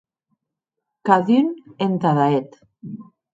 Cadun 1.07 1.47
entada 1.87 2.25
eth. 2.39 2.57